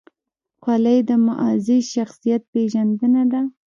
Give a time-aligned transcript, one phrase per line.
[0.61, 3.41] خولۍ د معزز شخصیت پېژندنه ده.